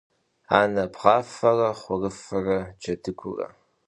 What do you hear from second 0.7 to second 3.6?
бгъафэрэ хъурыфэ джэдыгурэ.